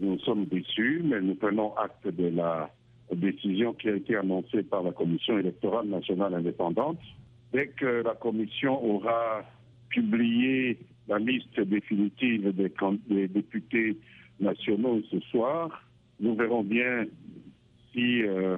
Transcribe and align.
Nous 0.00 0.18
sommes 0.20 0.46
déçus, 0.46 1.02
mais 1.04 1.20
nous 1.20 1.34
prenons 1.34 1.76
acte 1.76 2.08
de 2.08 2.28
la 2.28 2.70
décision 3.14 3.74
qui 3.74 3.90
a 3.90 3.96
été 3.96 4.16
annoncée 4.16 4.62
par 4.62 4.82
la 4.82 4.92
Commission 4.92 5.38
électorale 5.38 5.88
nationale 5.88 6.34
indépendante. 6.34 6.98
Dès 7.52 7.68
que 7.68 8.02
la 8.02 8.14
Commission 8.14 8.82
aura 8.82 9.42
publié 9.90 10.78
la 11.06 11.18
liste 11.18 11.60
définitive 11.60 12.54
des, 12.54 13.28
députés 13.28 13.98
nationaux 14.38 15.02
ce 15.10 15.20
soir, 15.20 15.82
nous 16.18 16.34
verrons 16.34 16.62
bien 16.62 17.04
si 17.92 18.22
euh, 18.22 18.56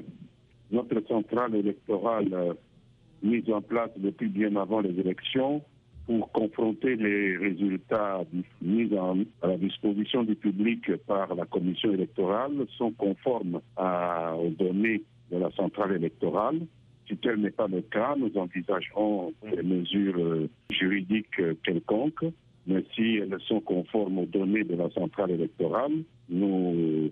notre 0.71 1.01
centrale 1.09 1.57
électorale 1.57 2.33
euh, 2.33 2.55
mise 3.23 3.51
en 3.51 3.63
place 3.63 3.91
depuis 3.97 4.29
bien 4.29 4.55
avant 4.55 4.81
les 4.81 4.97
élections 5.01 5.61
pour 6.07 6.33
confronter 6.33 6.97
les 6.97 7.37
résultats 7.37 8.23
mis 8.61 8.91
à 9.43 9.47
la 9.47 9.57
disposition 9.57 10.25
du 10.25 10.35
public 10.35 10.95
par 11.07 11.35
la 11.35 11.45
commission 11.47 11.93
électorale 11.93 12.53
sont 12.77 12.91
conformes 12.93 13.61
aux 13.77 14.51
données 14.59 15.03
de 15.31 15.39
la 15.39 15.51
centrale 15.53 15.97
électorale. 15.97 16.61
Si 17.09 17.17
tel 17.17 17.37
n'est 17.41 17.51
pas 17.51 17.69
le 17.69 17.83
cas, 17.83 18.15
nous 18.17 18.31
envisagerons 18.37 19.33
des 19.43 19.63
mesures 19.63 20.19
euh, 20.19 20.49
juridiques 20.71 21.41
quelconques. 21.65 22.25
Mais 22.67 22.85
si 22.95 23.17
elles 23.17 23.37
sont 23.49 23.61
conformes 23.61 24.19
aux 24.19 24.27
données 24.27 24.63
de 24.63 24.77
la 24.77 24.89
centrale 24.91 25.33
électorale, 25.33 25.93
nous 26.29 27.11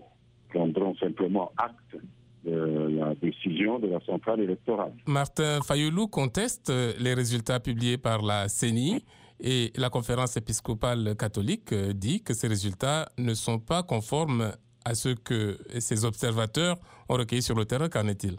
prendrons 0.51 0.95
simplement 0.97 1.51
acte 1.57 1.97
de 2.45 2.80
la 2.91 3.15
décision 3.15 3.79
de 3.79 3.89
la 3.89 4.01
centrale 4.01 4.41
électorale. 4.41 4.93
Martin 5.07 5.61
Fayoulou 5.63 6.09
conteste 6.09 6.73
les 6.99 7.15
résultats 7.15 7.61
publiés 7.61 7.99
par 7.99 8.23
la 8.23 8.49
CENI 8.49 9.05
et 9.41 9.73
la 9.77 9.89
conférence 9.89 10.37
épiscopale 10.37 11.15
catholique 11.17 11.73
dit 11.75 12.23
que 12.23 12.35
ces 12.35 12.49
résultats 12.49 13.09
ne 13.19 13.35
sont 13.35 13.59
pas 13.59 13.83
conformes 13.83 14.53
à 14.85 14.95
ce 14.95 15.11
que 15.11 15.59
ces 15.79 16.05
observateurs 16.05 16.77
ont 17.09 17.15
recueilli 17.15 17.43
sur 17.43 17.57
le 17.57 17.65
terrain. 17.65 17.89
Qu'en 17.89 18.07
est-il? 18.09 18.37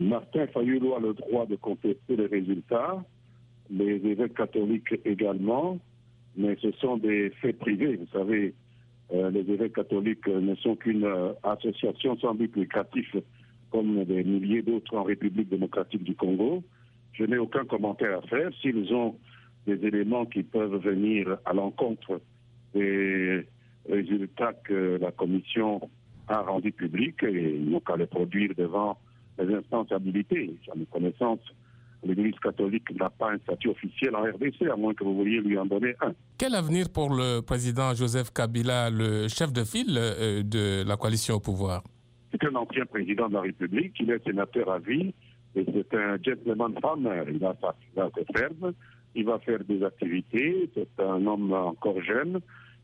Martin 0.00 0.46
Fayoulou 0.48 0.94
a 0.94 1.00
le 1.00 1.14
droit 1.14 1.46
de 1.46 1.56
contester 1.56 2.16
les 2.16 2.26
résultats, 2.26 3.04
les 3.70 3.96
évêques 3.96 4.34
catholiques 4.34 4.94
également, 5.04 5.78
mais 6.36 6.56
ce 6.60 6.72
sont 6.72 6.96
des 6.96 7.30
faits 7.40 7.58
privés. 7.58 7.96
Vous 7.96 8.08
savez, 8.12 8.54
euh, 9.12 9.30
les 9.30 9.40
évêques 9.40 9.74
catholiques 9.74 10.26
ne 10.26 10.54
sont 10.56 10.76
qu'une 10.76 11.04
euh, 11.04 11.32
association 11.42 12.18
sans 12.18 12.34
but 12.34 12.54
lucratif 12.56 13.14
comme 13.74 14.04
des 14.04 14.22
milliers 14.22 14.62
d'autres 14.62 14.96
en 14.96 15.02
République 15.02 15.48
démocratique 15.48 16.04
du 16.04 16.14
Congo. 16.14 16.62
Je 17.12 17.24
n'ai 17.24 17.38
aucun 17.38 17.64
commentaire 17.64 18.18
à 18.18 18.22
faire. 18.22 18.50
S'ils 18.62 18.94
ont 18.94 19.16
des 19.66 19.84
éléments 19.84 20.26
qui 20.26 20.44
peuvent 20.44 20.76
venir 20.76 21.38
à 21.44 21.52
l'encontre 21.52 22.20
des 22.72 23.44
résultats 23.90 24.52
que 24.52 24.96
la 25.00 25.10
Commission 25.10 25.90
a 26.28 26.42
rendus 26.42 26.70
publics, 26.70 27.20
et 27.24 27.56
ils 27.56 27.68
n'ont 27.68 27.80
qu'à 27.80 27.96
les 27.96 28.06
produire 28.06 28.52
devant 28.56 28.96
les 29.40 29.52
instances 29.52 29.90
habilitées. 29.90 30.54
J'en 30.66 30.80
ai 30.80 30.86
connaissance 30.86 31.40
l'Église 32.04 32.38
catholique 32.42 32.84
n'a 32.98 33.10
pas 33.10 33.32
un 33.32 33.38
statut 33.38 33.70
officiel 33.70 34.14
en 34.14 34.22
RDC, 34.22 34.70
à 34.70 34.76
moins 34.76 34.94
que 34.94 35.04
vous 35.04 35.16
vouliez 35.16 35.40
lui 35.40 35.58
en 35.58 35.66
donner 35.66 35.94
un. 36.00 36.12
Quel 36.38 36.54
avenir 36.54 36.90
pour 36.90 37.10
le 37.10 37.40
président 37.40 37.94
Joseph 37.94 38.30
Kabila, 38.30 38.90
le 38.90 39.26
chef 39.28 39.52
de 39.52 39.64
file 39.64 39.96
euh, 39.98 40.42
de 40.42 40.86
la 40.86 40.96
coalition 40.96 41.36
au 41.36 41.40
pouvoir? 41.40 41.82
C'est 42.34 42.48
un 42.48 42.56
ancien 42.56 42.84
président 42.84 43.28
de 43.28 43.34
la 43.34 43.42
République, 43.42 43.94
il 44.00 44.10
est 44.10 44.24
sénateur 44.24 44.68
à 44.68 44.80
vie, 44.80 45.14
et 45.54 45.64
c'est 45.72 45.94
un 45.94 46.16
gentleman 46.20 46.74
farmer. 46.82 47.22
Il 47.32 47.44
a, 47.44 47.54
sa, 47.60 48.10
ferme, 48.36 48.72
il 49.14 49.24
va 49.24 49.38
faire 49.38 49.62
des 49.62 49.84
activités, 49.84 50.68
c'est 50.74 51.00
un 51.00 51.24
homme 51.26 51.52
encore 51.52 52.02
jeune 52.02 52.40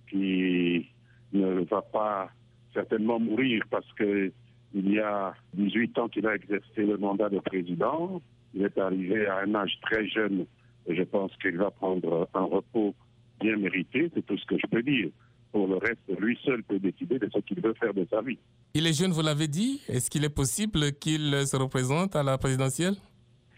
qui 0.09 0.89
ne 1.33 1.65
va 1.65 1.83
pas 1.83 2.31
certainement 2.73 3.19
mourir 3.19 3.65
parce 3.71 3.93
qu'il 3.95 4.33
y 4.73 5.01
a 5.01 5.35
18 5.55 5.99
ans 5.99 6.09
qu'il 6.09 6.29
a 6.29 6.37
exercé 6.37 6.87
le 6.87 6.97
mandat 6.97 7.29
de 7.29 7.41
président. 7.41 8.23
Il 8.55 8.63
est 8.63 8.79
arrivé 8.79 9.27
à 9.27 9.39
un 9.41 9.55
âge 9.57 9.77
très 9.83 10.07
jeune 10.07 10.47
et 10.87 10.95
je 10.95 11.03
pense 11.03 11.37
qu'il 11.39 11.57
va 11.57 11.73
prendre 11.73 12.29
un 12.35 12.45
repos 12.45 12.95
bien 13.41 13.57
mérité, 13.57 14.13
c'est 14.15 14.25
tout 14.25 14.39
ce 14.39 14.47
que 14.47 14.59
je 14.59 14.67
peux 14.69 14.83
dire. 14.83 15.11
Pour 15.53 15.67
le 15.67 15.77
reste, 15.77 15.99
lui 16.19 16.39
seul 16.45 16.63
peut 16.63 16.79
décider 16.79 17.19
de 17.19 17.29
ce 17.33 17.39
qu'il 17.41 17.61
veut 17.61 17.75
faire 17.75 17.93
de 17.93 18.07
sa 18.09 18.23
vie. 18.23 18.39
Il 18.75 18.87
est 18.87 18.93
jeune, 18.93 19.11
vous 19.11 19.23
l'avez 19.23 19.49
dit. 19.49 19.83
Est-ce 19.89 20.09
qu'il 20.09 20.25
est 20.25 20.35
possible 20.35 20.93
qu'il 20.93 21.45
se 21.45 21.57
représente 21.57 22.15
à 22.15 22.23
la 22.23 22.39
présidentielle? 22.39 22.95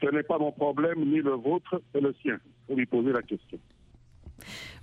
Ce 0.03 0.11
n'est 0.11 0.23
pas 0.23 0.39
mon 0.39 0.53
problème, 0.53 1.05
ni 1.05 1.19
le 1.19 1.33
vôtre, 1.33 1.81
c'est 1.93 2.01
le 2.01 2.15
sien. 2.23 2.39
Il 2.45 2.67
faut 2.67 2.77
lui 2.77 2.87
poser 2.87 3.13
la 3.13 3.23
question. 3.23 3.59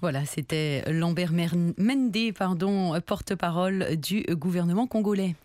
Voilà, 0.01 0.23
c'était 0.25 0.83
Lambert 0.89 1.33
Mende, 1.33 2.33
pardon, 2.37 2.93
porte-parole 3.05 3.97
du 3.97 4.23
gouvernement 4.29 4.87
congolais. 4.87 5.35